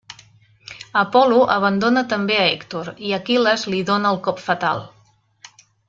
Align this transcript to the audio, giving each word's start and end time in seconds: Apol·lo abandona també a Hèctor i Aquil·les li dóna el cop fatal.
Apol·lo 1.01 1.41
abandona 1.57 2.03
també 2.15 2.39
a 2.39 2.47
Hèctor 2.55 2.91
i 3.11 3.13
Aquil·les 3.21 3.67
li 3.75 3.83
dóna 3.91 4.15
el 4.15 4.23
cop 4.29 4.43
fatal. 4.49 4.87